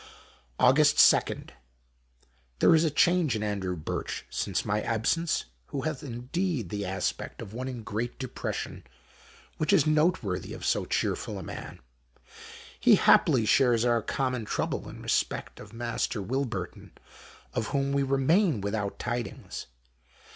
Aug. 0.59 0.77
2.— 1.19 1.53
There 2.59 2.73
is 2.73 2.83
a 2.83 2.89
change 2.89 3.35
in 3.35 3.43
Andrew 3.43 3.75
Birch 3.75 4.25
since 4.31 4.65
my 4.65 4.81
absence, 4.81 5.45
who 5.67 5.81
hath 5.81 6.01
indeed 6.01 6.69
the 6.69 6.87
aspect 6.87 7.39
of 7.39 7.53
one 7.53 7.67
in 7.67 7.83
great 7.83 8.17
depression, 8.17 8.83
which 9.57 9.71
is 9.71 9.85
noteworthy 9.85 10.55
of 10.55 10.65
so 10.65 10.85
chearful 10.85 11.37
a 11.37 11.43
man. 11.43 11.81
He 12.79 12.95
haply 12.95 13.45
shares 13.45 13.85
our 13.85 14.01
common 14.01 14.43
trouble 14.45 14.89
in 14.89 15.03
respect 15.03 15.59
of 15.59 15.71
Master 15.71 16.19
Wilburton, 16.19 16.93
of 17.53 17.67
whom 17.67 17.93
we 17.93 18.01
remain 18.01 18.59
without 18.59 18.97
tidings. 18.97 19.67